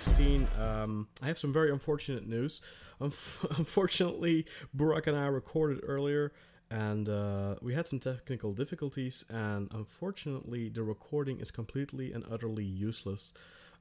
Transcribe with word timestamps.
16. 0.00 0.48
Um, 0.60 1.06
I 1.22 1.28
have 1.28 1.38
some 1.38 1.52
very 1.52 1.70
unfortunate 1.70 2.26
news. 2.26 2.60
Unf- 3.00 3.44
unfortunately, 3.58 4.44
Burak 4.76 5.06
and 5.06 5.16
I 5.16 5.26
recorded 5.26 5.84
earlier, 5.86 6.32
and 6.68 7.08
uh, 7.08 7.54
we 7.62 7.74
had 7.74 7.86
some 7.86 8.00
technical 8.00 8.52
difficulties, 8.52 9.24
and 9.30 9.68
unfortunately, 9.72 10.68
the 10.68 10.82
recording 10.82 11.38
is 11.38 11.52
completely 11.52 12.12
and 12.12 12.24
utterly 12.28 12.64
useless. 12.64 13.34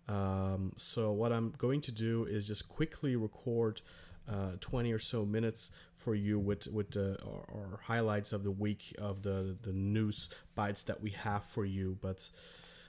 Um, 0.07 0.73
so, 0.76 1.12
what 1.12 1.34
I'm 1.34 1.52
going 1.57 1.81
to 1.81 1.91
do 1.91 2.26
is 2.26 2.48
just 2.48 2.70
quickly 2.70 3.16
record. 3.16 3.82
Uh, 4.26 4.52
20 4.62 4.93
or 4.93 4.99
so 4.99 5.26
minutes 5.26 5.71
for 5.98 6.16
you 6.16 6.40
with 6.40 6.66
with 6.68 6.95
uh, 6.95 7.18
our, 7.27 7.43
our, 7.54 7.80
highlights 7.84 8.32
of 8.32 8.45
the 8.45 8.52
week 8.52 8.95
of 8.98 9.21
the 9.21 9.57
the 9.63 9.73
news 9.73 10.30
bites 10.55 10.84
that 10.84 11.02
we 11.02 11.09
have 11.09 11.43
for 11.43 11.66
you 11.66 11.98
but 11.99 12.30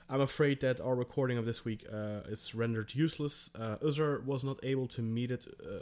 I'm 0.08 0.20
afraid 0.20 0.60
that 0.60 0.82
our 0.82 0.94
recording 0.94 1.38
of 1.38 1.46
this 1.46 1.64
week 1.64 1.86
uh, 1.90 2.20
is 2.28 2.54
rendered 2.54 2.94
useless. 2.94 3.50
Uh, 3.58 3.76
was 3.80 4.44
not 4.44 4.58
able 4.62 4.86
to 4.88 5.00
meet 5.00 5.30
it, 5.30 5.46
uh, 5.64 5.78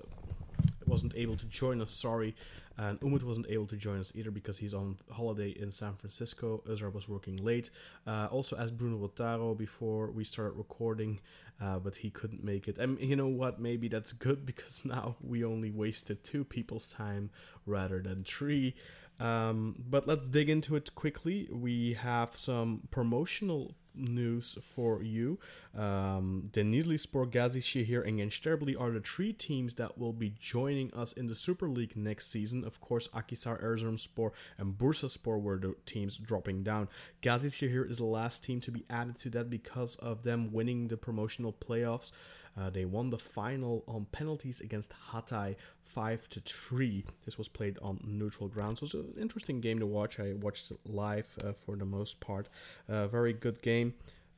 wasn't 0.87 1.15
able 1.17 1.37
to 1.37 1.47
join 1.47 1.81
us, 1.81 1.91
sorry. 1.91 2.37
And 2.79 3.01
Umut 3.03 3.25
wasn't 3.25 3.49
able 3.49 3.67
to 3.67 3.77
join 3.77 3.99
us 3.99 4.13
either 4.15 4.31
because 4.31 4.59
he's 4.59 4.75
on 4.75 4.97
holiday 5.11 5.51
in 5.51 5.73
San 5.73 5.95
Francisco. 5.95 6.63
Uzra 6.69 6.93
was 6.93 7.09
working 7.09 7.37
late. 7.37 7.71
Uh, 8.07 8.29
also, 8.31 8.57
as 8.57 8.71
Bruno 8.71 8.97
Botaro 9.07 9.59
before 9.59 10.11
we 10.13 10.23
started 10.23 10.57
recording, 10.57 11.21
uh, 11.61 11.81
but 11.81 11.97
he 11.97 12.09
couldn't 12.09 12.45
make 12.45 12.69
it. 12.69 12.79
And 12.79 13.01
you 13.01 13.17
know 13.17 13.29
what? 13.29 13.61
Maybe 13.61 13.89
that's 13.89 14.13
good 14.13 14.47
because 14.51 14.85
now 14.85 15.17
we 15.21 15.45
only 15.45 15.73
wasted 15.73 16.23
two 16.23 16.45
people's 16.45 16.93
time 16.93 17.31
rather 17.67 18.01
than 18.01 18.23
three. 18.23 18.77
Um, 19.19 19.75
but 19.91 20.07
let's 20.07 20.27
dig 20.29 20.49
into 20.49 20.77
it 20.77 20.95
quickly. 20.95 21.49
We 21.51 21.95
have 21.95 22.35
some 22.35 22.83
promotional 22.91 23.73
news 23.95 24.59
for 24.61 25.03
you. 25.03 25.39
Um, 25.75 26.45
Denizlispor, 26.53 27.31
Gazişehir, 27.31 28.07
and 28.07 28.19
Gençlerbirliği 28.19 28.79
are 28.79 28.93
the 28.93 29.01
three 29.01 29.33
teams 29.33 29.75
that 29.75 29.99
will 29.99 30.13
be 30.13 30.35
joining 30.39 30.93
us 30.95 31.13
in 31.15 31.27
the 31.27 31.35
Super 31.35 31.69
League 31.69 31.97
next 31.97 32.31
season. 32.31 32.65
Of 32.65 32.81
course, 32.81 33.09
Akhisar, 33.09 33.63
Erzurumspor, 33.63 34.33
and 34.59 34.79
Bursaspor 34.79 35.41
were 35.41 35.59
the 35.59 35.75
teams 35.87 36.17
dropping 36.17 36.63
down. 36.63 36.89
Gazişehir 37.23 37.89
is 37.91 37.99
the 37.99 38.05
last 38.05 38.45
team 38.45 38.61
to 38.61 38.71
be 38.71 38.85
added 38.91 39.19
to 39.19 39.31
that 39.31 39.51
because 39.51 39.97
of 39.97 40.23
them 40.23 40.53
winning 40.53 40.89
the 40.89 40.97
promotional 40.97 41.53
playoffs. 41.53 42.13
Uh, 42.57 42.69
they 42.69 42.85
won 42.85 43.09
the 43.09 43.19
final 43.19 43.83
on 43.89 44.07
penalties 44.13 44.61
against 44.61 44.93
Hatay 45.11 45.57
5 45.85 46.29
to 46.29 46.41
3. 46.41 47.05
This 47.25 47.39
was 47.39 47.49
played 47.49 47.79
on 47.81 47.99
neutral 48.05 48.49
grounds. 48.49 48.83
It 48.83 48.83
was 48.83 48.95
an 48.95 49.15
interesting 49.19 49.61
game 49.61 49.79
to 49.79 49.87
watch. 49.87 50.21
I 50.21 50.35
watched 50.35 50.71
it 50.71 50.79
live 50.85 51.39
uh, 51.43 51.53
for 51.53 51.77
the 51.77 51.87
most 51.87 52.21
part. 52.21 52.49
Uh, 52.89 53.07
very 53.09 53.33
good 53.33 53.63
game. 53.63 53.82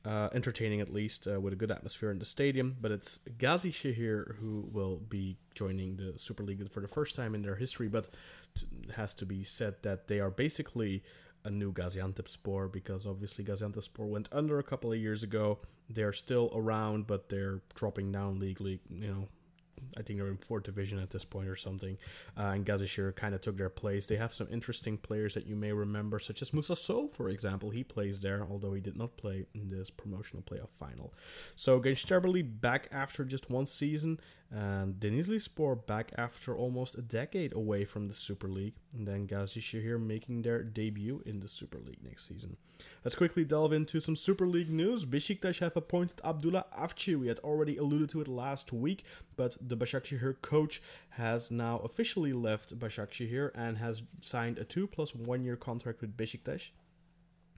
Uh, 0.06 0.28
entertaining 0.34 0.82
at 0.82 0.92
least 0.92 1.26
uh, 1.26 1.40
with 1.40 1.54
a 1.54 1.56
good 1.56 1.70
atmosphere 1.70 2.10
in 2.10 2.18
the 2.18 2.26
stadium. 2.26 2.76
But 2.78 2.92
it's 2.92 3.20
Gazişehir 3.38 4.36
who 4.36 4.68
will 4.70 4.98
be 4.98 5.38
joining 5.54 5.96
the 5.96 6.18
Super 6.18 6.42
League 6.42 6.70
for 6.70 6.80
the 6.80 6.88
first 6.88 7.16
time 7.16 7.34
in 7.34 7.40
their 7.40 7.56
history. 7.56 7.88
But 7.88 8.10
has 8.94 9.14
to 9.14 9.24
be 9.24 9.42
said 9.44 9.76
that 9.80 10.08
they 10.08 10.20
are 10.20 10.30
basically 10.30 11.02
a 11.44 11.50
new 11.50 11.72
Gaziantepspor 11.72 12.72
because 12.72 13.06
obviously 13.06 13.44
Gaziantepspor 13.44 14.06
went 14.06 14.28
under 14.32 14.58
a 14.58 14.62
couple 14.62 14.92
of 14.92 14.98
years 14.98 15.22
ago. 15.22 15.58
They're 15.88 16.12
still 16.12 16.50
around, 16.54 17.06
but 17.06 17.28
they're 17.28 17.60
dropping 17.74 18.12
down 18.12 18.38
legally. 18.38 18.80
You 18.90 19.08
know, 19.08 19.28
I 19.96 20.02
think 20.02 20.18
they're 20.18 20.28
in 20.28 20.36
fourth 20.36 20.64
division 20.64 20.98
at 20.98 21.10
this 21.10 21.24
point 21.24 21.48
or 21.48 21.56
something. 21.56 21.96
Uh, 22.36 22.52
and 22.54 22.66
Gazişehir 22.66 23.14
kind 23.14 23.34
of 23.34 23.40
took 23.40 23.56
their 23.56 23.70
place. 23.70 24.06
They 24.06 24.16
have 24.16 24.32
some 24.32 24.48
interesting 24.50 24.98
players 24.98 25.34
that 25.34 25.46
you 25.46 25.56
may 25.56 25.72
remember, 25.72 26.18
such 26.18 26.42
as 26.42 26.52
Moussa 26.52 26.76
Sow, 26.76 27.08
for 27.08 27.28
example. 27.28 27.70
He 27.70 27.84
plays 27.84 28.20
there, 28.20 28.46
although 28.50 28.72
he 28.72 28.80
did 28.80 28.96
not 28.96 29.16
play 29.16 29.46
in 29.54 29.68
this 29.68 29.90
promotional 29.90 30.42
playoff 30.42 30.70
final. 30.70 31.14
So 31.54 31.80
Gençlerbirliği 31.80 32.60
back 32.60 32.88
after 32.92 33.24
just 33.24 33.50
one 33.50 33.66
season 33.66 34.18
and 34.54 35.00
Denizlispor 35.00 35.84
back 35.86 36.12
after 36.16 36.56
almost 36.56 36.96
a 36.96 37.02
decade 37.02 37.52
away 37.54 37.84
from 37.84 38.06
the 38.06 38.14
Super 38.14 38.46
League, 38.46 38.74
and 38.94 39.06
then 39.06 39.26
Gazişehir 39.26 40.00
making 40.00 40.42
their 40.42 40.62
debut 40.62 41.22
in 41.26 41.40
the 41.40 41.48
Super 41.48 41.78
League 41.78 42.02
next 42.04 42.28
season. 42.28 42.56
Let's 43.04 43.16
quickly 43.16 43.44
delve 43.44 43.72
into 43.72 43.98
some 43.98 44.14
Super 44.14 44.46
League 44.46 44.70
news. 44.70 45.04
Besiktas 45.04 45.58
have 45.58 45.76
appointed 45.76 46.20
Abdullah 46.24 46.66
Avci. 46.78 47.18
We 47.18 47.26
had 47.26 47.40
already 47.40 47.76
alluded 47.76 48.10
to 48.10 48.20
it 48.20 48.28
last 48.28 48.72
week, 48.72 49.04
but 49.36 49.56
the 49.60 49.76
Başakşehir 49.76 50.40
coach 50.40 50.80
has 51.10 51.50
now 51.50 51.78
officially 51.78 52.32
left 52.32 52.78
Başakşehir 52.78 53.50
and 53.56 53.78
has 53.78 54.04
signed 54.20 54.58
a 54.58 54.64
2 54.64 54.86
plus 54.86 55.16
1 55.16 55.44
year 55.44 55.56
contract 55.56 56.00
with 56.00 56.16
Besiktas. 56.16 56.70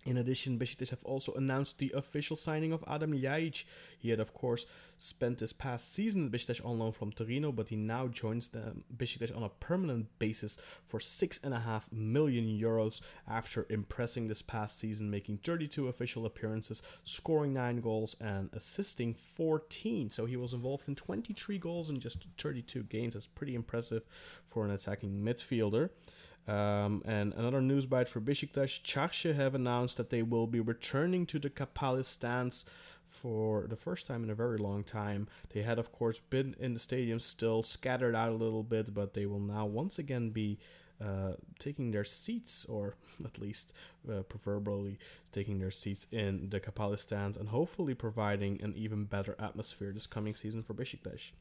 In 0.06 0.18
addition, 0.18 0.56
Besiktas 0.56 0.90
have 0.90 1.02
also 1.02 1.34
announced 1.34 1.78
the 1.80 1.90
official 1.92 2.36
signing 2.36 2.72
of 2.72 2.84
Adam 2.86 3.12
Ljajic. 3.12 3.64
He 3.98 4.10
had, 4.10 4.20
of 4.20 4.32
course, 4.32 4.64
spent 4.98 5.38
this 5.38 5.52
past 5.52 5.92
season 5.92 6.26
at 6.26 6.30
Besiktas 6.30 6.64
on 6.64 6.78
loan 6.78 6.92
from 6.92 7.10
Torino, 7.10 7.50
but 7.50 7.68
he 7.68 7.76
now 7.76 8.06
joins 8.06 8.48
the 8.50 8.76
Besiktas 8.96 9.36
on 9.36 9.42
a 9.42 9.48
permanent 9.48 10.06
basis 10.20 10.58
for 10.84 11.00
six 11.00 11.40
and 11.42 11.52
a 11.52 11.58
half 11.58 11.90
million 11.90 12.46
euros 12.46 13.00
after 13.26 13.66
impressing 13.68 14.28
this 14.28 14.42
past 14.42 14.78
season, 14.78 15.10
making 15.10 15.38
32 15.38 15.88
official 15.88 16.24
appearances, 16.24 16.82
scoring 17.02 17.52
nine 17.52 17.80
goals, 17.80 18.14
and 18.20 18.48
assisting 18.52 19.12
14. 19.12 20.10
So 20.10 20.24
he 20.24 20.36
was 20.36 20.54
involved 20.54 20.88
in 20.88 20.94
23 20.94 21.58
goals 21.58 21.90
in 21.90 21.98
just 21.98 22.28
32 22.38 22.84
games. 22.84 23.14
That's 23.14 23.26
pretty 23.26 23.56
impressive 23.56 24.04
for 24.46 24.64
an 24.64 24.70
attacking 24.70 25.20
midfielder. 25.20 25.90
Um, 26.48 27.02
and 27.04 27.34
another 27.34 27.60
news 27.60 27.86
bite 27.86 28.08
for 28.08 28.20
Besiktas, 28.20 28.82
Çarşı 28.82 29.34
have 29.34 29.54
announced 29.54 29.96
that 29.96 30.10
they 30.10 30.22
will 30.22 30.46
be 30.46 30.60
returning 30.60 31.26
to 31.26 31.38
the 31.38 31.50
Kapalı 31.50 32.04
stands 32.04 32.64
for 33.06 33.66
the 33.68 33.76
first 33.76 34.06
time 34.06 34.22
in 34.22 34.30
a 34.30 34.34
very 34.34 34.58
long 34.58 34.84
time. 34.84 35.26
They 35.52 35.62
had, 35.62 35.78
of 35.78 35.90
course, 35.92 36.20
been 36.20 36.54
in 36.60 36.74
the 36.74 36.80
stadium 36.80 37.18
still, 37.18 37.62
scattered 37.62 38.14
out 38.14 38.30
a 38.30 38.34
little 38.34 38.62
bit, 38.62 38.94
but 38.94 39.14
they 39.14 39.26
will 39.26 39.40
now 39.40 39.66
once 39.66 39.98
again 39.98 40.30
be 40.30 40.58
uh, 41.00 41.32
taking 41.58 41.90
their 41.90 42.04
seats, 42.04 42.64
or 42.66 42.94
at 43.24 43.38
least 43.38 43.72
uh, 44.10 44.22
preferably 44.22 44.98
taking 45.32 45.58
their 45.58 45.70
seats 45.70 46.06
in 46.12 46.48
the 46.50 46.60
Kapalı 46.60 46.98
stands, 46.98 47.36
and 47.36 47.48
hopefully 47.48 47.94
providing 47.94 48.60
an 48.62 48.74
even 48.76 49.04
better 49.04 49.34
atmosphere 49.38 49.92
this 49.92 50.06
coming 50.06 50.34
season 50.34 50.62
for 50.62 50.74
Besiktas. 50.74 51.32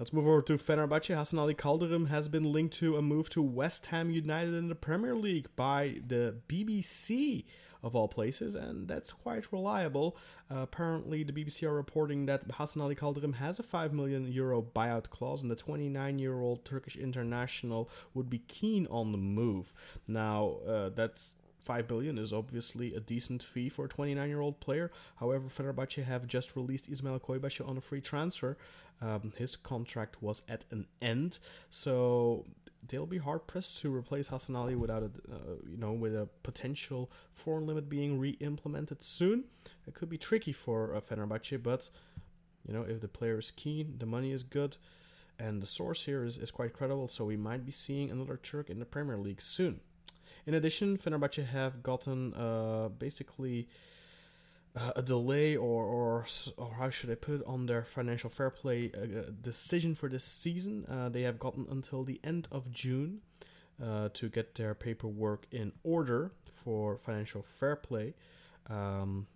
Let's 0.00 0.14
move 0.14 0.26
over 0.26 0.40
to 0.40 0.54
Fenerbahce. 0.54 1.14
Hasan 1.14 1.38
Ali 1.38 1.54
Kaldırım 1.54 2.08
has 2.08 2.26
been 2.26 2.50
linked 2.50 2.72
to 2.78 2.96
a 2.96 3.02
move 3.02 3.28
to 3.28 3.42
West 3.42 3.84
Ham 3.86 4.08
United 4.08 4.54
in 4.54 4.70
the 4.70 4.74
Premier 4.74 5.14
League 5.14 5.48
by 5.56 6.00
the 6.08 6.36
BBC 6.48 7.44
of 7.82 7.94
all 7.94 8.08
places, 8.08 8.54
and 8.54 8.88
that's 8.88 9.12
quite 9.12 9.52
reliable. 9.52 10.16
Uh, 10.50 10.60
apparently, 10.60 11.22
the 11.22 11.34
BBC 11.34 11.64
are 11.64 11.74
reporting 11.74 12.24
that 12.24 12.50
Hasan 12.50 12.80
Ali 12.80 12.94
Kaldırım 12.94 13.34
has 13.34 13.60
a 13.60 13.62
5 13.62 13.92
million 13.92 14.26
euro 14.26 14.62
buyout 14.62 15.10
clause, 15.10 15.42
and 15.42 15.50
the 15.50 15.54
29 15.54 16.18
year 16.18 16.40
old 16.40 16.64
Turkish 16.64 16.96
international 16.96 17.90
would 18.14 18.30
be 18.30 18.38
keen 18.48 18.86
on 18.86 19.12
the 19.12 19.18
move. 19.18 19.74
Now, 20.08 20.60
uh, 20.66 20.88
that's 20.88 21.34
5 21.60 21.86
billion 21.86 22.18
is 22.18 22.32
obviously 22.32 22.94
a 22.94 23.00
decent 23.00 23.42
fee 23.42 23.68
for 23.68 23.84
a 23.84 23.88
29 23.88 24.28
year 24.28 24.40
old 24.40 24.60
player. 24.60 24.90
However, 25.16 25.48
Fenerbahce 25.48 26.04
have 26.04 26.26
just 26.26 26.56
released 26.56 26.88
İsmail 26.88 27.20
Köybaşı 27.20 27.66
on 27.66 27.76
a 27.76 27.80
free 27.80 28.00
transfer. 28.00 28.56
Um, 29.02 29.32
his 29.36 29.56
contract 29.56 30.22
was 30.22 30.42
at 30.46 30.66
an 30.70 30.86
end, 31.00 31.38
so 31.70 32.44
they'll 32.86 33.06
be 33.06 33.16
hard 33.16 33.46
pressed 33.46 33.80
to 33.80 33.94
replace 33.94 34.28
Hasan 34.28 34.54
Ali 34.54 34.74
without 34.74 35.02
a, 35.02 35.10
uh, 35.32 35.56
you 35.66 35.78
know, 35.78 35.92
with 35.92 36.14
a 36.14 36.28
potential 36.42 37.10
foreign 37.32 37.66
limit 37.66 37.88
being 37.88 38.18
re-implemented 38.18 39.02
soon. 39.02 39.44
It 39.86 39.94
could 39.94 40.10
be 40.10 40.18
tricky 40.18 40.52
for 40.52 40.94
uh, 40.94 41.00
Fenerbahce, 41.00 41.62
but 41.62 41.88
you 42.68 42.74
know, 42.74 42.82
if 42.82 43.00
the 43.00 43.08
player 43.08 43.38
is 43.38 43.50
keen, 43.50 43.94
the 43.98 44.06
money 44.06 44.32
is 44.32 44.42
good, 44.42 44.76
and 45.38 45.62
the 45.62 45.66
source 45.66 46.04
here 46.04 46.22
is, 46.22 46.36
is 46.36 46.50
quite 46.50 46.74
credible, 46.74 47.08
so 47.08 47.24
we 47.24 47.38
might 47.38 47.64
be 47.64 47.72
seeing 47.72 48.10
another 48.10 48.36
Turk 48.36 48.68
in 48.68 48.80
the 48.80 48.84
Premier 48.84 49.16
League 49.16 49.40
soon. 49.40 49.80
In 50.46 50.54
addition, 50.54 50.96
Fenerbahce 50.96 51.46
have 51.46 51.82
gotten 51.82 52.34
uh, 52.34 52.88
basically 52.88 53.68
uh, 54.76 54.92
a 54.96 55.02
delay 55.02 55.56
or, 55.56 55.84
or 55.84 56.26
or 56.56 56.74
how 56.78 56.90
should 56.90 57.10
I 57.10 57.16
put 57.16 57.40
it 57.40 57.42
on 57.46 57.66
their 57.66 57.82
financial 57.82 58.30
fair 58.30 58.50
play 58.50 58.92
uh, 58.94 59.30
decision 59.42 59.94
for 59.94 60.08
this 60.08 60.24
season. 60.24 60.86
Uh, 60.88 61.08
they 61.08 61.22
have 61.22 61.38
gotten 61.38 61.66
until 61.70 62.04
the 62.04 62.20
end 62.22 62.48
of 62.52 62.70
June 62.70 63.20
uh, 63.82 64.10
to 64.14 64.28
get 64.28 64.54
their 64.54 64.74
paperwork 64.74 65.46
in 65.50 65.72
order 65.82 66.32
for 66.44 66.96
financial 66.96 67.42
fair 67.42 67.76
play. 67.76 68.14
Um, 68.68 69.26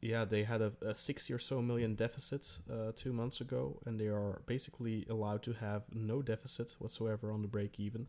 yeah, 0.00 0.24
they 0.24 0.44
had 0.44 0.62
a, 0.62 0.72
a 0.80 0.94
60 0.94 1.32
or 1.34 1.38
so 1.38 1.60
million 1.60 1.94
deficit 1.94 2.58
uh, 2.72 2.92
two 2.96 3.12
months 3.12 3.42
ago, 3.42 3.80
and 3.84 4.00
they 4.00 4.06
are 4.06 4.40
basically 4.46 5.06
allowed 5.10 5.42
to 5.42 5.52
have 5.52 5.84
no 5.92 6.22
deficit 6.22 6.74
whatsoever 6.78 7.30
on 7.30 7.42
the 7.42 7.48
break 7.48 7.78
even. 7.78 8.06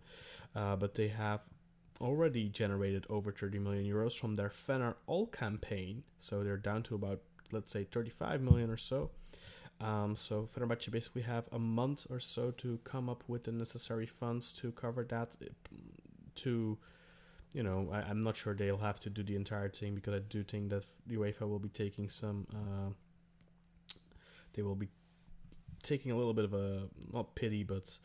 Uh, 0.56 0.78
but 0.78 0.96
they 0.96 1.10
have 1.10 1.42
already 2.02 2.50
generated 2.50 3.06
over 3.10 3.32
30 3.32 3.60
million 3.60 3.86
euros 3.86 4.18
from 4.18 4.36
their 4.36 4.50
Fener 4.50 4.96
Ol 5.08 5.28
campaign, 5.28 6.04
so 6.20 6.44
they're 6.44 6.58
down 6.58 6.84
to 6.84 6.96
about 6.96 7.22
let's 7.52 7.72
say 7.72 7.84
35 7.84 8.42
million 8.42 8.70
or 8.70 8.78
so. 8.78 9.12
Um, 9.80 10.16
so 10.16 10.44
Fenerbahce 10.44 10.92
basically 10.92 11.24
have 11.24 11.50
a 11.52 11.60
month 11.60 12.06
or 12.10 12.20
so 12.20 12.52
to 12.52 12.80
come 12.84 13.10
up 13.10 13.24
with 13.28 13.46
the 13.46 13.52
necessary 13.52 14.06
funds 14.06 14.54
to 14.54 14.72
cover 14.72 15.04
that. 15.06 15.36
To, 16.36 16.78
you 17.54 17.64
know, 17.64 17.90
I, 17.92 18.10
am 18.10 18.22
not 18.22 18.38
sure 18.38 18.54
they'll 18.54 18.78
have 18.78 19.00
to 19.02 19.10
do 19.10 19.24
the 19.24 19.36
entire 19.36 19.70
thing 19.70 19.96
because 19.96 20.14
I 20.14 20.20
do 20.20 20.44
think 20.44 20.70
that 20.70 20.86
UEFA 21.10 21.50
will 21.50 21.60
be 21.60 21.70
taking 21.70 22.10
some. 22.10 22.46
Uh, 22.54 22.94
they 24.54 24.62
will 24.62 24.76
be 24.76 24.88
taking 25.82 26.12
a 26.12 26.16
little 26.16 26.34
bit 26.34 26.46
of 26.46 26.54
a 26.54 26.88
not 27.12 27.36
pity, 27.36 27.64
but 27.64 27.98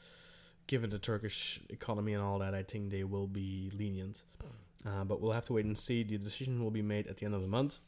given 0.66 0.90
the 0.90 0.98
Turkish 0.98 1.60
economy 1.70 2.14
and 2.14 2.22
all 2.22 2.38
that, 2.40 2.54
I 2.54 2.62
think 2.62 2.90
they 2.90 3.04
will 3.04 3.26
be 3.26 3.70
lenient. 3.76 4.22
Uh, 4.86 5.04
but 5.04 5.20
we'll 5.20 5.32
have 5.32 5.46
to 5.46 5.52
wait 5.52 5.64
and 5.64 5.76
see. 5.76 6.02
The 6.04 6.16
decision 6.18 6.62
will 6.62 6.70
be 6.70 6.82
made 6.82 7.06
at 7.06 7.16
the 7.16 7.26
end 7.26 7.34
of 7.34 7.42
the 7.42 7.48
month. 7.48 7.80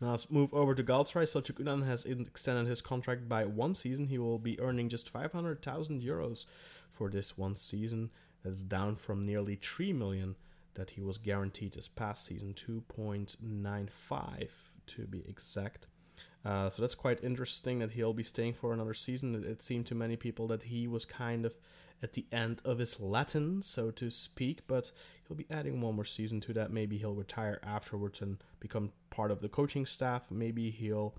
Now 0.00 0.10
let's 0.10 0.30
move 0.30 0.54
over 0.54 0.74
to 0.74 0.82
Galatasaray. 0.84 1.24
Selçuk 1.24 1.58
İnan 1.60 1.82
has 1.84 2.04
extended 2.04 2.66
his 2.66 2.80
contract 2.80 3.28
by 3.28 3.44
one 3.44 3.74
season. 3.74 4.06
He 4.06 4.18
will 4.18 4.38
be 4.38 4.60
earning 4.60 4.88
just 4.88 5.08
500,000 5.08 6.02
euros 6.02 6.46
for 6.90 7.10
this 7.10 7.36
one 7.36 7.56
season. 7.56 8.10
That's 8.44 8.62
down 8.62 8.94
from 8.96 9.26
nearly 9.26 9.56
3 9.56 9.92
million 9.92 10.36
that 10.74 10.90
he 10.90 11.02
was 11.02 11.18
guaranteed 11.18 11.72
this 11.72 11.88
past 11.88 12.24
season, 12.26 12.54
2.95 12.54 14.50
to 14.86 15.06
be 15.06 15.24
exact. 15.28 15.88
Uh, 16.44 16.68
so 16.68 16.82
that's 16.82 16.94
quite 16.94 17.22
interesting 17.22 17.80
that 17.80 17.92
he'll 17.92 18.12
be 18.12 18.22
staying 18.22 18.54
for 18.54 18.72
another 18.72 18.94
season. 18.94 19.34
It, 19.34 19.44
it, 19.44 19.62
seemed 19.62 19.86
to 19.86 19.94
many 19.94 20.16
people 20.16 20.46
that 20.48 20.64
he 20.64 20.86
was 20.86 21.04
kind 21.04 21.44
of 21.44 21.56
at 22.02 22.12
the 22.12 22.26
end 22.30 22.62
of 22.64 22.78
his 22.78 23.00
Latin, 23.00 23.62
so 23.62 23.90
to 23.90 24.10
speak, 24.10 24.60
but 24.68 24.92
he'll 25.26 25.36
be 25.36 25.46
adding 25.50 25.80
one 25.80 25.96
more 25.96 26.04
season 26.04 26.40
to 26.42 26.52
that. 26.52 26.70
Maybe 26.70 26.96
he'll 26.96 27.14
retire 27.14 27.58
afterwards 27.64 28.22
and 28.22 28.38
become 28.60 28.92
part 29.10 29.30
of 29.30 29.40
the 29.40 29.48
coaching 29.48 29.84
staff. 29.84 30.30
Maybe 30.30 30.70
he'll 30.70 31.16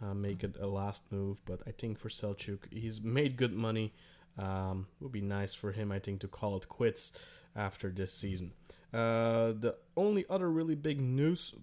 uh, 0.00 0.14
make 0.14 0.44
it 0.44 0.56
a 0.60 0.66
last 0.66 1.02
move, 1.10 1.42
but 1.44 1.60
I 1.66 1.72
think 1.72 1.98
for 1.98 2.08
Selçuk, 2.08 2.72
he's 2.72 3.00
made 3.00 3.36
good 3.36 3.52
money. 3.52 3.92
Um, 4.38 4.86
would 5.00 5.12
be 5.12 5.20
nice 5.20 5.52
for 5.54 5.72
him, 5.72 5.90
I 5.90 5.98
think, 5.98 6.20
to 6.20 6.28
call 6.28 6.56
it 6.56 6.68
quits 6.68 7.12
after 7.56 7.90
this 7.90 8.12
season. 8.12 8.52
Uh, 8.94 9.52
the 9.52 9.76
only 9.96 10.24
other 10.30 10.50
really 10.50 10.76
big 10.76 11.00
news 11.00 11.54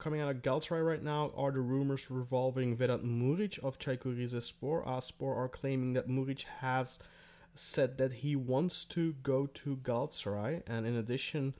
coming 0.00 0.20
out 0.22 0.30
of 0.30 0.42
Galatasaray 0.42 0.84
right 0.84 1.02
now 1.02 1.30
are 1.36 1.52
the 1.52 1.60
rumors 1.60 2.10
revolving 2.10 2.74
Vedat 2.74 3.04
Muric 3.04 3.58
of 3.62 3.78
Çaykur 3.78 4.16
Rizespor. 4.16 4.84
Aspor 4.86 5.36
are 5.36 5.48
claiming 5.48 5.92
that 5.92 6.08
Muric 6.08 6.44
has 6.60 6.98
said 7.54 7.98
that 7.98 8.14
he 8.14 8.34
wants 8.34 8.86
to 8.86 9.12
go 9.22 9.46
to 9.46 9.76
Galatasaray, 9.76 10.62
and 10.66 10.86
in 10.86 10.96
addition, 10.96 11.52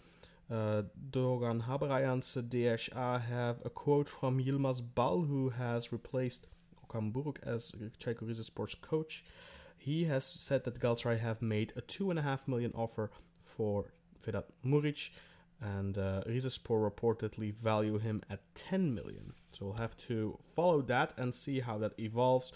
uh, 0.51 0.83
Doğan 1.11 1.67
Haber 1.67 1.89
DHA 1.89 3.19
have 3.19 3.59
a 3.63 3.71
quote 3.71 4.09
from 4.09 4.43
Yilmaz 4.43 4.83
Bal, 4.95 5.21
who 5.21 5.51
has 5.51 5.93
replaced 5.93 6.47
Okan 6.83 7.13
Buruk 7.13 7.37
as 7.43 7.73
Çaykur 7.99 8.23
Rizespor's 8.23 8.75
coach. 8.75 9.23
He 9.77 10.05
has 10.05 10.25
said 10.25 10.65
that 10.65 10.81
Galatasaray 10.81 11.19
have 11.19 11.43
made 11.43 11.75
a 11.77 11.83
two 11.83 12.09
and 12.09 12.19
a 12.19 12.23
half 12.23 12.49
million 12.49 12.73
offer 12.75 13.11
for 13.43 13.93
Vedat 14.25 14.45
Muric 14.65 15.11
and 15.61 15.99
uh, 15.99 16.23
Rizespor 16.27 16.91
reportedly 16.91 17.53
value 17.53 17.99
him 17.99 18.23
at 18.31 18.41
10 18.55 18.95
million. 18.95 19.33
So 19.53 19.67
we'll 19.67 19.75
have 19.75 19.97
to 19.99 20.39
follow 20.57 20.81
that 20.83 21.13
and 21.17 21.35
see 21.35 21.61
how 21.61 21.79
that 21.79 21.99
evolves. 21.99 22.53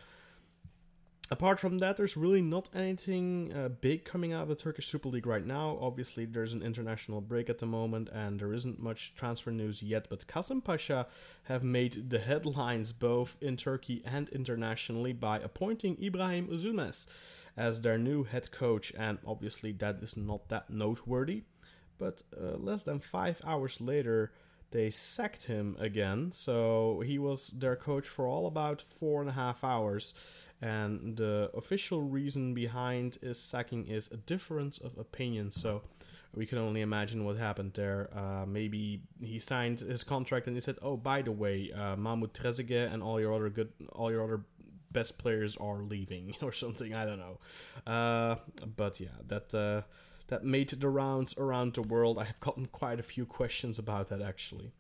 Apart 1.31 1.59
from 1.59 1.79
that, 1.79 1.97
there's 1.97 2.19
really 2.19 2.43
not 2.43 2.69
anything 2.75 3.51
uh, 3.55 3.69
big 3.69 4.05
coming 4.05 4.35
out 4.35 4.43
of 4.43 4.49
the 4.49 4.55
Turkish 4.55 4.89
Super 4.89 5.09
League 5.09 5.27
right 5.27 5.45
now. 5.45 5.79
Obviously, 5.81 6.27
there's 6.27 6.53
an 6.53 6.63
international 6.63 7.23
break 7.23 7.49
at 7.49 7.59
the 7.59 7.67
moment, 7.67 8.11
and 8.13 8.39
there 8.39 8.53
isn't 8.53 8.79
much 8.79 9.15
transfer 9.15 9.51
news 9.51 9.83
yet. 9.83 10.07
But 10.11 10.27
Kasımpaşa 10.27 11.07
have 11.45 11.65
made 11.65 12.11
the 12.11 12.19
headlines 12.19 12.93
both 12.93 13.39
in 13.41 13.57
Turkey 13.57 14.03
and 14.05 14.29
internationally 14.29 15.15
by 15.15 15.39
appointing 15.39 15.97
Ibrahim 16.03 16.47
Üzülmez 16.49 17.07
as 17.57 17.81
their 17.81 17.97
new 17.97 18.25
head 18.25 18.51
coach, 18.51 18.93
and 18.99 19.19
obviously, 19.27 19.73
that 19.73 20.03
is 20.03 20.19
not 20.19 20.49
that 20.51 20.69
noteworthy 20.69 21.45
but 21.99 22.23
uh, 22.37 22.57
less 22.57 22.83
than 22.83 23.01
five 23.01 23.41
hours 23.47 23.81
later, 23.81 24.33
they 24.71 24.91
sacked 24.91 25.45
him 25.45 25.77
again. 25.79 26.33
So 26.33 27.03
he 27.07 27.19
was 27.19 27.49
their 27.49 27.77
coach 27.77 28.09
for 28.09 28.27
all 28.27 28.47
about 28.47 28.83
four 28.83 29.21
and 29.21 29.31
a 29.31 29.35
half 29.35 29.63
hours. 29.63 30.15
And 30.61 31.17
the 31.17 31.51
official 31.55 32.03
reason 32.03 32.55
behind 32.55 33.19
his 33.23 33.39
sacking 33.41 33.87
is 33.87 34.09
a 34.11 34.17
difference 34.17 34.79
of 34.79 34.97
opinion. 34.99 35.51
So 35.51 35.83
we 36.35 36.47
can 36.47 36.59
only 36.59 36.81
imagine 36.81 37.25
what 37.25 37.37
happened 37.37 37.73
there. 37.75 38.11
Uh, 38.17 38.47
maybe 38.47 39.03
he 39.21 39.39
signed 39.39 39.81
his 39.81 40.03
contract 40.03 40.47
and 40.47 40.57
he 40.57 40.61
said, 40.61 40.77
"Oh, 40.83 40.97
by 40.97 41.23
the 41.23 41.33
way, 41.33 41.71
uh, 41.73 41.97
Mahmoud 41.97 42.35
Trezeguet 42.35 42.93
and 42.93 43.03
all 43.03 43.21
your 43.21 43.33
other 43.33 43.51
good, 43.51 43.73
all 43.93 44.11
your 44.11 44.25
other 44.25 44.41
best 44.91 45.19
players 45.19 45.57
are 45.57 45.83
leaving 45.83 46.35
or 46.43 46.53
something. 46.53 46.95
I 46.95 47.05
don't 47.05 47.19
know." 47.19 47.39
Uh, 47.87 48.37
but 48.77 49.01
yeah, 49.01 49.17
that 49.29 49.55
uh, 49.55 49.83
that 50.29 50.45
made 50.45 50.71
the 50.71 50.89
rounds 50.89 51.37
around 51.37 51.75
the 51.75 51.83
world. 51.83 52.19
I 52.19 52.25
have 52.25 52.41
gotten 52.41 52.67
quite 52.67 53.01
a 53.01 53.05
few 53.05 53.27
questions 53.27 53.79
about 53.79 54.09
that 54.09 54.23
actually. 54.23 54.73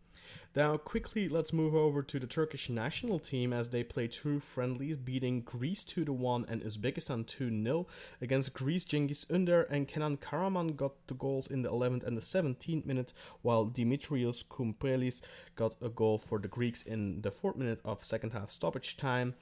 Now, 0.56 0.76
quickly, 0.76 1.28
let's 1.28 1.52
move 1.52 1.74
over 1.74 2.00
to 2.02 2.18
the 2.20 2.28
Turkish 2.28 2.70
national 2.70 3.18
team 3.18 3.52
as 3.52 3.70
they 3.70 3.82
play 3.82 4.06
two 4.06 4.38
friendlies, 4.38 4.96
beating 4.96 5.40
Greece 5.40 5.84
2 5.84 6.04
1 6.04 6.46
and 6.48 6.62
Uzbekistan 6.62 7.26
2 7.26 7.62
0. 7.64 7.86
Against 8.20 8.54
Greece, 8.54 8.84
Cengiz 8.84 9.26
Ünder 9.26 9.68
and 9.68 9.88
Kenan 9.88 10.18
Karaman 10.18 10.76
got 10.76 11.08
the 11.08 11.14
goals 11.14 11.48
in 11.48 11.62
the 11.62 11.70
11th 11.70 12.04
and 12.04 12.16
the 12.16 12.20
17th 12.20 12.86
minute, 12.86 13.12
while 13.42 13.66
Dimitrios 13.66 14.46
Kourbelis 14.46 15.22
got 15.56 15.74
a 15.82 15.88
goal 15.88 16.18
for 16.18 16.38
the 16.38 16.48
Greeks 16.48 16.82
in 16.82 17.20
the 17.22 17.32
4th 17.32 17.56
minute 17.56 17.80
of 17.84 18.04
second 18.04 18.32
half 18.32 18.50
stoppage 18.50 18.96
time. 18.96 19.34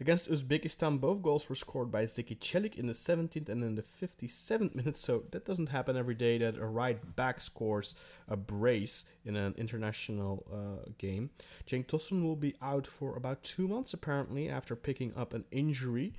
Against 0.00 0.30
Uzbekistan, 0.30 0.98
both 0.98 1.20
goals 1.20 1.50
were 1.50 1.54
scored 1.54 1.92
by 1.92 2.04
Zeki 2.04 2.38
Çelik 2.38 2.76
in 2.76 2.86
the 2.86 2.94
17th 2.94 3.50
and 3.50 3.62
in 3.62 3.74
the 3.74 3.82
57th 3.82 4.74
minute, 4.74 4.96
so 4.96 5.24
that 5.30 5.44
doesn't 5.44 5.68
happen 5.68 5.94
every 5.94 6.14
day 6.14 6.38
that 6.38 6.56
a 6.56 6.64
right 6.64 7.14
back 7.16 7.38
scores 7.38 7.94
a 8.26 8.34
brace 8.34 9.04
in 9.26 9.36
an 9.36 9.54
international 9.58 10.46
uh, 10.50 10.88
game. 10.96 11.28
Cenk 11.66 11.86
Tosun 11.86 12.22
will 12.22 12.34
be 12.34 12.54
out 12.62 12.86
for 12.86 13.14
about 13.14 13.42
two 13.42 13.68
months 13.68 13.92
apparently 13.92 14.48
after 14.48 14.74
picking 14.74 15.12
up 15.18 15.34
an 15.34 15.44
injury. 15.50 16.14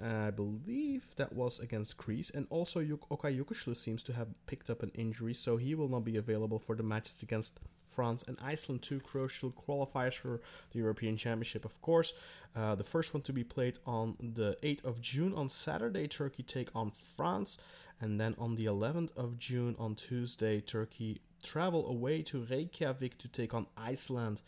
I 0.00 0.30
believe 0.30 1.16
that 1.16 1.32
was 1.32 1.60
against 1.60 1.96
Greece, 1.96 2.28
and 2.28 2.46
also 2.50 2.80
Okay 3.10 3.34
Yokuşlu 3.34 3.74
seems 3.74 4.02
to 4.02 4.12
have 4.12 4.28
picked 4.46 4.68
up 4.68 4.82
an 4.82 4.92
injury, 4.94 5.32
so 5.32 5.56
he 5.56 5.74
will 5.74 5.88
not 5.88 6.04
be 6.04 6.18
available 6.18 6.58
for 6.58 6.76
the 6.76 6.82
matches 6.82 7.22
against 7.22 7.58
France, 7.94 8.24
and 8.26 8.36
Iceland, 8.42 8.82
two 8.82 9.00
crucial 9.00 9.52
qualifiers 9.52 10.14
for 10.14 10.40
the 10.72 10.78
European 10.78 11.16
Championship, 11.16 11.64
of 11.64 11.80
course. 11.80 12.12
Uh, 12.56 12.74
the 12.74 12.84
first 12.84 13.14
one 13.14 13.22
to 13.22 13.32
be 13.32 13.44
played 13.44 13.78
on 13.86 14.16
the 14.20 14.56
8th 14.62 14.84
of 14.84 15.00
June 15.00 15.34
on 15.34 15.48
Saturday, 15.48 16.06
Turkey 16.06 16.42
take 16.42 16.70
on 16.74 16.90
France, 16.90 17.58
and 18.00 18.20
then 18.20 18.34
on 18.38 18.56
the 18.56 18.66
11th 18.66 19.16
of 19.16 19.38
June 19.38 19.74
on 19.78 19.94
Tuesday, 19.94 20.60
Turkey 20.60 21.20
travel 21.42 21.86
away 21.88 22.22
to 22.22 22.44
Reykjavik 22.44 23.18
to 23.18 23.28
take 23.28 23.54
on 23.54 23.66
Iceland, 23.76 24.40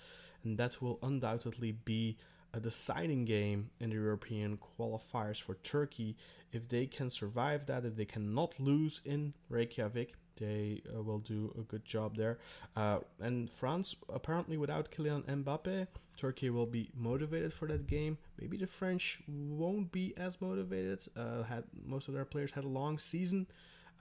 and 0.44 0.58
that 0.58 0.80
will 0.80 0.98
undoubtedly 1.02 1.72
be 1.72 2.16
a 2.54 2.60
deciding 2.60 3.24
game 3.24 3.70
in 3.80 3.90
the 3.90 3.96
European 3.96 4.58
qualifiers 4.58 5.40
for 5.40 5.54
Turkey. 5.56 6.16
If 6.52 6.68
they 6.68 6.86
can 6.86 7.10
survive 7.10 7.66
that, 7.66 7.84
if 7.84 7.96
they 7.96 8.06
cannot 8.06 8.58
lose 8.58 9.00
in 9.04 9.34
Reykjavik, 9.50 10.14
they 10.36 10.82
uh, 10.94 11.02
will 11.02 11.18
do 11.18 11.52
a 11.58 11.62
good 11.62 11.84
job 11.84 12.16
there. 12.16 12.38
Uh, 12.76 12.98
and 13.20 13.50
France, 13.50 13.96
apparently, 14.12 14.56
without 14.56 14.90
Kylian 14.90 15.24
Mbappe, 15.24 15.86
Turkey 16.16 16.50
will 16.50 16.66
be 16.66 16.90
motivated 16.96 17.52
for 17.52 17.68
that 17.68 17.86
game. 17.86 18.18
Maybe 18.40 18.56
the 18.56 18.66
French 18.66 19.20
won't 19.28 19.92
be 19.92 20.14
as 20.16 20.40
motivated. 20.40 21.00
Uh, 21.16 21.42
had 21.42 21.64
most 21.84 22.08
of 22.08 22.14
their 22.14 22.24
players 22.24 22.52
had 22.52 22.64
a 22.64 22.68
long 22.68 22.98
season, 22.98 23.46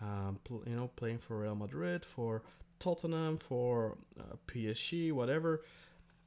um, 0.01 0.39
pl- 0.43 0.63
you 0.65 0.75
know, 0.75 0.89
playing 0.95 1.19
for 1.19 1.39
Real 1.39 1.55
Madrid, 1.55 2.05
for 2.05 2.43
Tottenham, 2.79 3.37
for 3.37 3.97
uh, 4.19 4.35
PSG, 4.47 5.11
whatever 5.11 5.61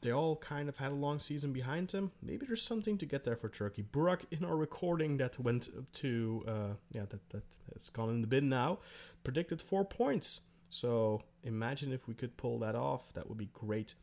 they 0.00 0.12
all 0.12 0.36
kind 0.36 0.68
of 0.68 0.76
had 0.76 0.92
a 0.92 0.94
long 0.94 1.18
season 1.18 1.52
behind 1.52 1.88
them. 1.88 2.12
Maybe 2.22 2.46
there's 2.46 2.62
something 2.62 2.98
to 2.98 3.06
get 3.06 3.24
there 3.24 3.36
for 3.36 3.48
Turkey. 3.48 3.82
Burak, 3.82 4.20
in 4.30 4.44
our 4.44 4.56
recording 4.56 5.16
that 5.16 5.38
went 5.38 5.68
to, 5.94 6.44
uh, 6.46 6.74
yeah, 6.92 7.06
that, 7.08 7.28
that 7.30 7.42
has 7.72 7.88
gone 7.90 8.10
in 8.10 8.20
the 8.20 8.26
bin 8.26 8.48
now, 8.48 8.78
predicted 9.24 9.60
four 9.60 9.84
points. 9.84 10.42
So 10.70 11.22
imagine 11.42 11.92
if 11.92 12.06
we 12.06 12.14
could 12.14 12.36
pull 12.36 12.58
that 12.60 12.74
off. 12.74 13.12
That 13.14 13.28
would 13.28 13.38
be 13.38 13.50
great. 13.52 13.94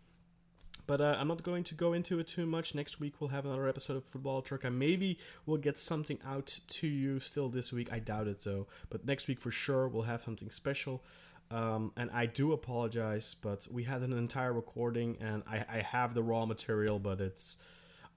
But 0.88 1.02
uh, 1.02 1.16
I'm 1.18 1.28
not 1.28 1.42
going 1.42 1.64
to 1.66 1.76
go 1.76 1.94
into 1.94 2.20
it 2.20 2.28
too 2.28 2.46
much. 2.46 2.76
Next 2.76 3.00
week 3.00 3.20
we'll 3.20 3.32
have 3.32 3.46
another 3.46 3.68
episode 3.68 3.98
of 3.98 4.06
Football 4.06 4.42
Turkey. 4.42 4.70
Maybe 4.70 5.18
we'll 5.46 5.58
get 5.58 5.80
something 5.80 6.20
out 6.26 6.60
to 6.68 6.88
you 6.88 7.20
still 7.20 7.50
this 7.50 7.74
week. 7.74 7.92
I 7.92 8.00
doubt 8.00 8.28
it 8.28 8.42
though. 8.42 8.68
But 8.90 9.06
next 9.06 9.28
week 9.28 9.42
for 9.42 9.52
sure 9.52 9.88
we'll 9.88 10.04
have 10.04 10.24
something 10.24 10.52
special. 10.52 11.04
Um, 11.52 11.92
and 11.96 12.10
I 12.12 12.26
do 12.26 12.54
apologize, 12.54 13.36
but 13.36 13.68
we 13.72 13.84
had 13.84 14.02
an 14.02 14.14
entire 14.14 14.52
recording, 14.52 15.18
and 15.22 15.44
I, 15.48 15.64
I 15.70 15.78
have 15.82 16.14
the 16.14 16.24
raw 16.24 16.46
material, 16.46 17.00
but 17.00 17.22
it's 17.22 17.58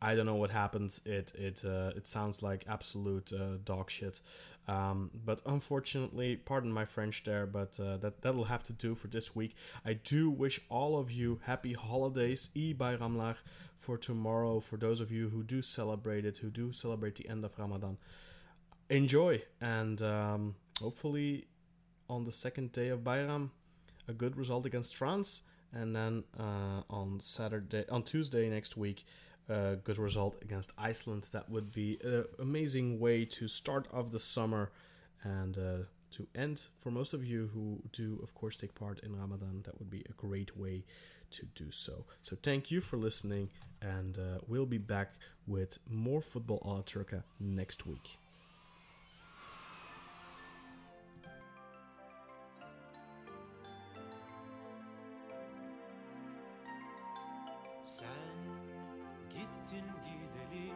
I 0.00 0.14
don't 0.14 0.26
know 0.26 0.36
what 0.36 0.50
happened. 0.50 0.98
It 1.04 1.32
it 1.34 1.64
uh, 1.64 1.92
it 1.96 2.06
sounds 2.06 2.42
like 2.42 2.64
absolute 2.68 3.32
uh, 3.32 3.58
dog 3.64 3.90
shit. 3.90 4.20
Um, 4.66 5.10
but 5.24 5.40
unfortunately, 5.46 6.36
pardon 6.36 6.70
my 6.70 6.84
French 6.84 7.24
there, 7.24 7.46
but 7.46 7.78
uh, 7.80 7.96
that 7.98 8.22
that'll 8.22 8.44
have 8.44 8.64
to 8.64 8.72
do 8.72 8.94
for 8.94 9.08
this 9.08 9.34
week. 9.34 9.56
I 9.84 9.94
do 9.94 10.30
wish 10.30 10.60
all 10.68 10.98
of 10.98 11.10
you 11.10 11.40
happy 11.44 11.72
holidays, 11.72 12.50
E 12.54 12.74
Bayramlar, 12.74 13.36
for 13.78 13.96
tomorrow. 13.98 14.60
For 14.60 14.76
those 14.76 15.00
of 15.00 15.10
you 15.10 15.30
who 15.30 15.42
do 15.42 15.62
celebrate 15.62 16.24
it, 16.24 16.38
who 16.38 16.50
do 16.50 16.72
celebrate 16.72 17.16
the 17.16 17.28
end 17.28 17.44
of 17.44 17.58
Ramadan, 17.58 17.96
enjoy 18.90 19.42
and 19.60 20.00
um, 20.02 20.54
hopefully 20.80 21.46
on 22.08 22.24
the 22.24 22.32
second 22.32 22.72
day 22.72 22.88
of 22.88 23.00
Bayram, 23.00 23.50
a 24.06 24.12
good 24.12 24.36
result 24.36 24.66
against 24.66 24.96
France, 24.96 25.42
and 25.72 25.94
then 25.94 26.24
uh, 26.38 26.82
on 26.88 27.20
Saturday, 27.20 27.84
on 27.90 28.02
Tuesday 28.02 28.48
next 28.48 28.76
week, 28.76 29.04
a 29.48 29.76
good 29.76 29.98
result 29.98 30.36
against 30.42 30.72
Iceland. 30.78 31.28
That 31.32 31.48
would 31.50 31.72
be 31.72 31.98
an 32.02 32.24
amazing 32.38 32.98
way 33.00 33.24
to 33.26 33.48
start 33.48 33.88
off 33.92 34.10
the 34.10 34.20
summer 34.20 34.70
and 35.22 35.58
uh, 35.58 35.84
to 36.12 36.26
end. 36.34 36.64
For 36.78 36.90
most 36.90 37.14
of 37.14 37.24
you 37.24 37.50
who 37.52 37.82
do, 37.92 38.18
of 38.22 38.34
course, 38.34 38.56
take 38.56 38.74
part 38.74 39.00
in 39.00 39.16
Ramadan, 39.16 39.62
that 39.64 39.78
would 39.78 39.90
be 39.90 40.04
a 40.08 40.12
great 40.12 40.56
way 40.56 40.84
to 41.30 41.46
do 41.54 41.70
so. 41.70 42.04
So 42.22 42.36
thank 42.42 42.70
you 42.70 42.80
for 42.80 42.96
listening, 42.96 43.50
and 43.82 44.18
uh, 44.18 44.38
we'll 44.46 44.66
be 44.66 44.78
back 44.78 45.14
with 45.46 45.78
more 45.90 46.22
football 46.22 46.60
Alaturka 46.60 47.22
next 47.40 47.86
week. 47.86 48.18
Sen 57.88 58.08
gittin 59.30 59.84
gideli 60.04 60.72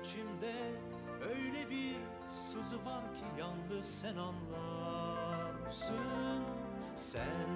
içimde 0.00 0.54
öyle 1.20 1.70
bir 1.70 1.96
sızı 2.30 2.76
var 2.84 3.04
ki 3.04 3.24
yalnız 3.38 3.86
sen 3.86 4.16
anlarsın. 4.16 5.96
Sen 6.96 7.48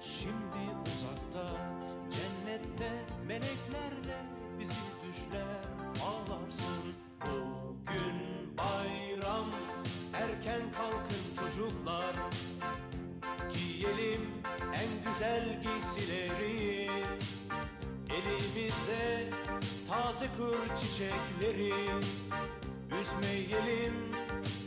şimdi 0.00 0.62
uzakta 0.82 1.56
cennette 2.10 3.04
meleklerle 3.26 4.22
bizi 4.58 4.80
düşler 5.08 5.64
ağlarsın. 6.04 6.94
Bugün 7.20 8.58
bayram 8.58 9.46
erken 10.14 10.72
kalkın 10.72 11.34
çocuklar. 11.36 12.16
Giyelim 13.52 14.30
en 14.74 15.12
güzel 15.12 15.62
giysileri 15.62 15.89
Elimizde 18.90 19.30
taze 19.88 20.26
kır 20.36 20.76
çiçekleri. 20.76 21.74
Üzmeyelim 23.00 23.94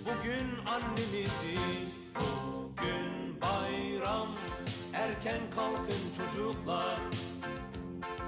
bugün 0.06 0.66
annemizi. 0.66 1.60
Bugün 2.16 3.42
bayram 3.42 4.28
erken 4.94 5.40
kalkın 5.56 6.04
çocuklar. 6.18 7.00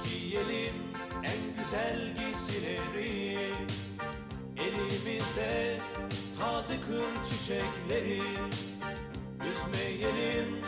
Giyelim 0.03 0.81
en 1.23 1.63
güzel 1.63 2.15
giysileri. 2.15 3.37
Elimizde 4.57 5.79
taze 6.39 6.75
kır 6.75 7.29
çiçekleri. 7.29 8.21
Üzmeyelim 9.51 10.61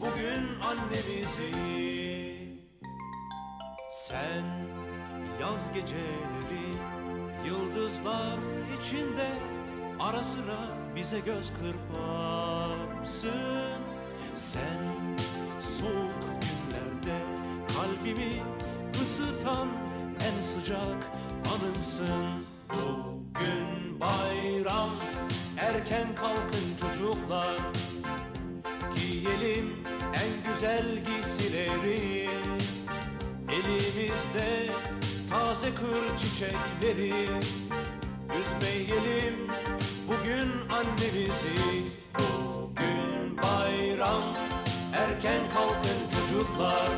bugün 0.00 0.60
annemizi 0.60 2.03
sen 4.14 4.44
yaz 5.40 5.72
geceleri 5.74 6.66
yıldızlar 7.46 8.38
içinde 8.78 9.28
ara 10.00 10.24
sıra 10.24 10.58
bize 10.96 11.20
göz 11.20 11.52
kırparsın. 11.52 13.30
Sen 14.36 14.86
soğuk 15.60 16.12
günlerde 16.40 17.18
kalbimi 17.76 18.32
ısıtan 19.02 19.68
en 20.28 20.40
sıcak 20.40 21.10
anımsın. 21.54 22.24
Bugün 22.70 24.00
bayram 24.00 24.90
erken 25.58 26.14
kalkın 26.14 26.76
çocuklar. 26.80 27.60
Giyelim 28.94 29.84
en 30.14 30.52
güzel 30.52 30.86
giysileri 31.06 32.13
Elimizde 33.64 34.72
taze 35.30 35.74
kır 35.74 36.16
çiçekleri. 36.16 37.12
Üzmeyelim 38.40 39.48
bugün 40.08 40.50
annemizi. 40.70 41.82
Bugün 42.14 43.36
bayram 43.42 44.22
erken 44.92 45.40
kalkın 45.54 46.00
çocuklar. 46.14 46.88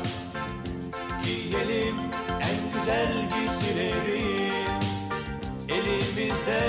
Giyelim 1.23 1.95
en 2.41 2.73
güzel 2.73 3.13
giysileri. 3.33 4.51
Elimizde 5.69 6.59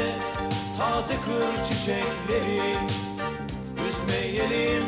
taze 0.78 1.14
kır 1.14 1.64
çiçekleri. 1.64 2.76
Üzmeyelim 3.88 4.84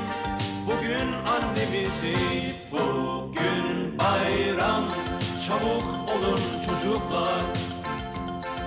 bugün 0.67 1.13
annemizi. 1.27 2.17
Bugün 2.73 3.90
bayram 4.01 4.85
çabuk 5.47 5.85
olun 6.15 6.41
çocuklar. 6.67 7.43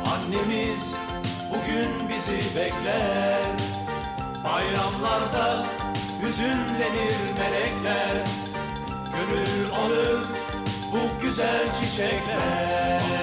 Annemiz 0.06 0.94
bugün 1.50 2.10
bizi 2.10 2.56
bekler. 2.56 3.42
Bayramlarda 4.44 5.66
hüzünlenir 6.22 7.16
melekler. 7.40 8.26
Gönül 9.14 9.72
alır 9.74 10.20
bu 10.92 11.22
güzel 11.22 11.68
çiçekler 11.80 13.23